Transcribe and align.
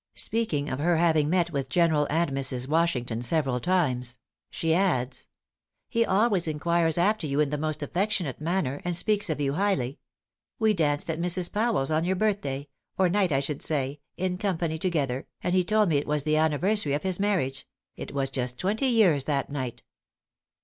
Speaking 0.15 0.67
of 0.67 0.79
her 0.79 0.97
having 0.97 1.29
met 1.29 1.51
with 1.51 1.69
General 1.69 2.07
and 2.09 2.31
Mrs. 2.31 2.67
Washington 2.67 3.21
several 3.21 3.59
times, 3.59 4.17
she 4.49 4.73
adds: 4.73 5.27
"He 5.89 6.03
always 6.03 6.47
inquires 6.47 6.97
after 6.97 7.27
you 7.27 7.39
in 7.39 7.51
the 7.51 7.57
most 7.59 7.83
affectionate 7.83 8.41
manner, 8.41 8.81
and 8.83 8.95
speaks 8.97 9.29
of 9.29 9.39
you 9.39 9.53
highly. 9.53 9.99
We 10.57 10.73
danced 10.73 11.11
at 11.11 11.21
Mrs. 11.21 11.51
Powell's 11.53 11.91
on 11.91 12.03
your 12.03 12.15
birthday, 12.15 12.67
or 12.97 13.09
night 13.09 13.31
I 13.31 13.41
should 13.41 13.61
say, 13.61 13.99
in 14.17 14.39
company 14.39 14.79
together, 14.79 15.27
and 15.43 15.53
he 15.53 15.63
told 15.63 15.89
me 15.89 15.97
it 15.99 16.07
was 16.07 16.23
the 16.23 16.35
anniversary 16.37 16.93
of 16.93 17.03
his 17.03 17.19
marriage; 17.19 17.67
it 17.95 18.11
was 18.11 18.31
just 18.31 18.57
twenty 18.57 18.87
years 18.87 19.25
that 19.25 19.51
night." 19.51 19.83